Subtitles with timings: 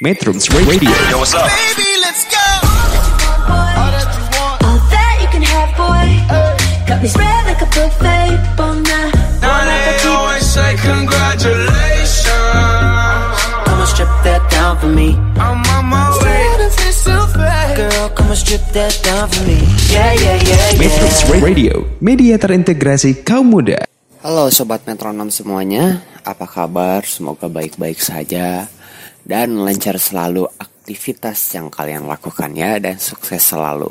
[0.00, 0.88] Metrums Radio.
[1.12, 1.44] Yo, what's up?
[1.44, 2.40] Baby, let's go.
[3.52, 4.08] All that
[5.20, 6.08] you can have, boy.
[6.88, 8.32] Got me spread like a buffet.
[8.56, 9.12] Bon night.
[9.44, 12.32] Now they always say congratulations.
[13.68, 15.20] Come on, strip that down for me.
[15.36, 16.48] I'm on my way.
[17.76, 19.60] Girl, come on, strip that down for me.
[19.92, 21.44] Yeah, yeah, yeah, Metrums yeah.
[21.44, 23.84] Radio, media terintegrasi kaum muda.
[24.24, 27.04] Halo sobat metronom semuanya, apa kabar?
[27.04, 28.64] Semoga baik-baik saja
[29.24, 33.90] dan lancar selalu aktivitas yang kalian lakukan ya dan sukses selalu.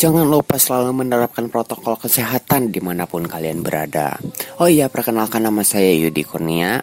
[0.00, 4.16] Jangan lupa selalu menerapkan protokol kesehatan di mana pun kalian berada.
[4.56, 6.80] Oh iya, perkenalkan nama saya Yudi Kurnia.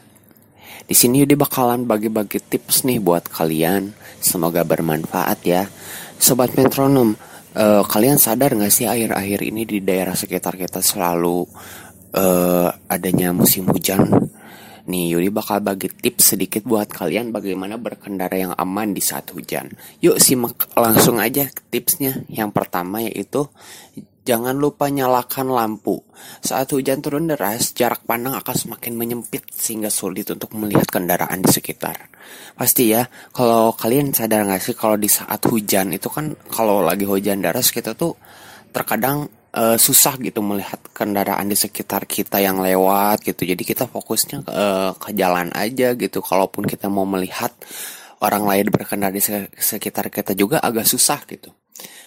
[0.85, 3.97] Di sini Yudi bakalan bagi-bagi tips nih buat kalian.
[4.21, 5.65] Semoga bermanfaat ya.
[6.21, 7.17] Sobat metronom,
[7.57, 11.49] eh, kalian sadar gak sih akhir-akhir ini di daerah sekitar kita selalu
[12.13, 14.29] eh, adanya musim hujan?
[14.87, 19.75] Nih Yudi bakal bagi tips sedikit buat kalian bagaimana berkendara yang aman di saat hujan.
[19.99, 22.23] Yuk simak langsung aja tipsnya.
[22.31, 23.51] Yang pertama yaitu
[24.27, 26.03] Jangan lupa nyalakan lampu.
[26.43, 31.47] Saat hujan turun deras, jarak pandang akan semakin menyempit sehingga sulit untuk melihat kendaraan di
[31.47, 32.11] sekitar.
[32.51, 37.07] Pasti ya, kalau kalian sadar nggak sih kalau di saat hujan itu kan kalau lagi
[37.07, 38.19] hujan deras kita tuh
[38.75, 43.41] terkadang eh, susah gitu melihat kendaraan di sekitar kita yang lewat gitu.
[43.43, 46.21] Jadi kita fokusnya ke, eh, ke jalan aja gitu.
[46.21, 47.51] Kalaupun kita mau melihat
[48.21, 51.49] orang lain berkendara di se- sekitar kita juga agak susah gitu.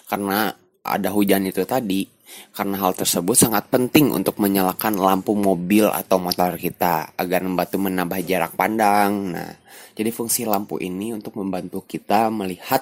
[0.07, 2.09] Karena ada hujan itu tadi,
[2.51, 8.19] karena hal tersebut sangat penting untuk menyalakan lampu mobil atau motor kita agar membantu menambah
[8.25, 9.35] jarak pandang.
[9.35, 9.51] Nah,
[9.93, 12.81] jadi fungsi lampu ini untuk membantu kita melihat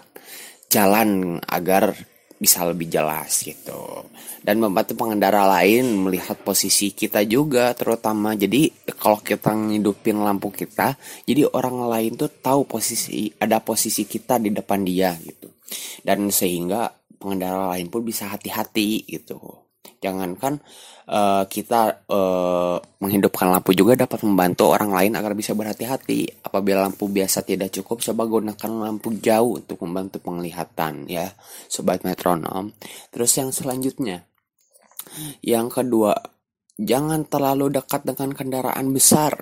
[0.70, 1.92] jalan agar
[2.40, 4.10] bisa lebih jelas gitu.
[4.40, 8.34] Dan membantu pengendara lain melihat posisi kita juga terutama.
[8.34, 10.96] Jadi kalau kita ngidupin lampu kita
[11.28, 15.52] jadi orang lain tuh tahu posisi ada posisi kita di depan dia gitu.
[16.02, 19.69] Dan sehingga pengendara lain pun bisa hati-hati gitu
[20.00, 20.60] jangankan
[21.08, 26.44] eh, kita eh, menghidupkan lampu juga dapat membantu orang lain agar bisa berhati-hati.
[26.46, 31.32] Apabila lampu biasa tidak cukup coba gunakan lampu jauh untuk membantu penglihatan ya
[31.68, 32.72] sobat metronom.
[33.12, 34.24] Terus yang selanjutnya.
[35.42, 36.14] Yang kedua
[36.80, 39.36] jangan terlalu dekat dengan kendaraan besar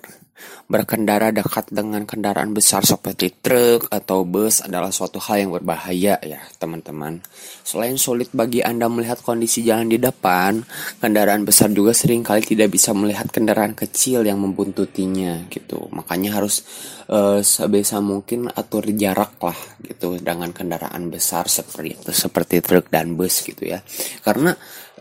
[0.67, 6.39] berkendara dekat dengan kendaraan besar seperti truk atau bus adalah suatu hal yang berbahaya ya
[6.59, 7.23] teman-teman.
[7.63, 10.61] Selain sulit bagi Anda melihat kondisi jalan di depan,
[10.99, 15.87] kendaraan besar juga sering kali tidak bisa melihat kendaraan kecil yang membuntutinya gitu.
[15.89, 16.67] Makanya harus
[17.07, 23.15] eh, sebisa mungkin atur jarak lah gitu dengan kendaraan besar seperti itu seperti truk dan
[23.15, 23.79] bus gitu ya.
[24.21, 24.51] Karena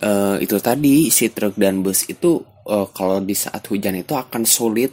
[0.00, 4.42] eh, itu tadi si truk dan bus itu eh, kalau di saat hujan itu akan
[4.44, 4.92] sulit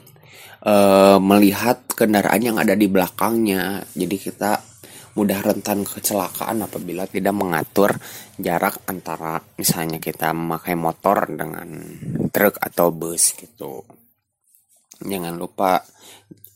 [0.63, 3.83] eh, melihat kendaraan yang ada di belakangnya.
[3.95, 4.51] Jadi kita
[5.13, 7.93] mudah rentan kecelakaan apabila tidak mengatur
[8.41, 11.69] jarak antara misalnya kita memakai motor dengan
[12.33, 13.85] truk atau bus gitu.
[15.03, 15.83] Jangan lupa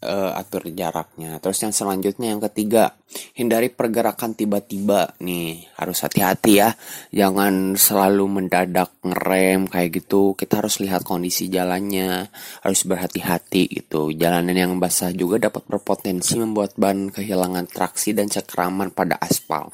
[0.01, 1.41] eh, atur jaraknya.
[1.41, 2.93] Terus yang selanjutnya yang ketiga,
[3.33, 5.65] hindari pergerakan tiba-tiba nih.
[5.77, 6.69] Harus hati-hati ya.
[7.13, 10.37] Jangan selalu mendadak ngerem kayak gitu.
[10.37, 12.29] Kita harus lihat kondisi jalannya.
[12.61, 14.13] Harus berhati-hati gitu.
[14.13, 19.69] Jalanan yang basah juga dapat berpotensi membuat ban kehilangan traksi dan cekeraman pada aspal.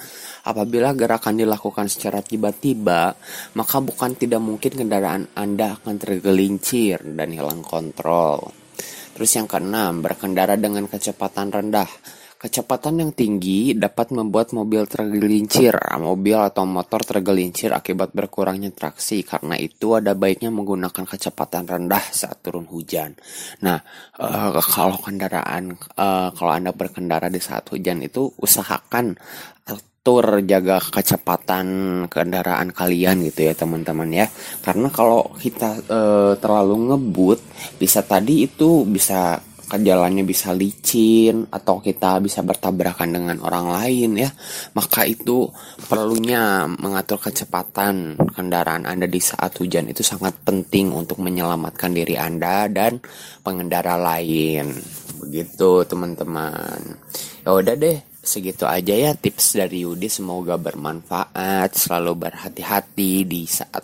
[0.47, 3.15] Apabila gerakan dilakukan secara tiba-tiba,
[3.55, 8.62] maka bukan tidak mungkin kendaraan Anda akan tergelincir dan hilang kontrol.
[9.13, 11.89] Terus yang keenam, berkendara dengan kecepatan rendah.
[12.43, 19.23] Kecepatan yang tinggi dapat membuat mobil tergelincir, mobil atau motor tergelincir akibat berkurangnya traksi.
[19.23, 23.15] Karena itu ada baiknya menggunakan kecepatan rendah saat turun hujan.
[23.63, 23.79] Nah,
[24.19, 29.15] eh, kalau kendaraan, eh, kalau Anda berkendara di saat hujan itu usahakan
[30.03, 31.67] atur jaga kecepatan
[32.11, 34.27] kendaraan kalian gitu ya teman-teman ya.
[34.59, 37.39] Karena kalau kita eh, terlalu ngebut
[37.79, 39.39] bisa tadi itu bisa
[39.71, 44.29] jalannya bisa licin atau kita bisa bertabrakan dengan orang lain ya.
[44.75, 45.47] Maka itu
[45.87, 52.67] perlunya mengatur kecepatan kendaraan Anda di saat hujan itu sangat penting untuk menyelamatkan diri Anda
[52.67, 52.99] dan
[53.39, 54.67] pengendara lain.
[55.23, 56.99] Begitu teman-teman.
[57.47, 60.07] Ya udah deh segitu aja ya tips dari Yudi.
[60.07, 61.75] Semoga bermanfaat.
[61.75, 63.83] Selalu berhati-hati di saat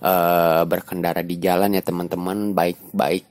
[0.00, 2.54] eh, berkendara di jalan ya teman-teman.
[2.54, 3.26] Baik-baik.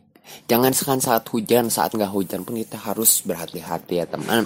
[0.46, 1.72] Jangan sekan saat hujan.
[1.72, 4.46] Saat nggak hujan pun kita harus berhati-hati ya teman.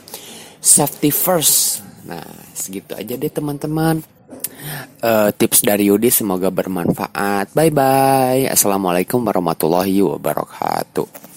[0.62, 1.82] Safety first.
[2.06, 2.24] Nah
[2.54, 4.06] segitu aja deh teman-teman.
[5.02, 6.14] Eh, tips dari Yudi.
[6.14, 7.58] Semoga bermanfaat.
[7.58, 11.37] Bye bye assalamualaikum warahmatullahi wabarakatuh